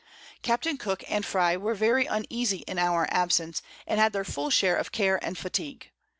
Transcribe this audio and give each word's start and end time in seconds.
Captain 0.41 0.79
Cook 0.79 1.03
and 1.07 1.23
Frye 1.23 1.55
were 1.57 1.75
very 1.75 2.05
uneasie 2.07 2.63
in 2.65 2.79
our 2.79 3.05
Absence, 3.11 3.61
and 3.85 3.99
had 3.99 4.13
their 4.13 4.23
full 4.25 4.49
Share 4.49 4.75
of 4.75 4.91
Care 4.91 5.23
and 5.23 5.37
Fatigue. 5.37 5.91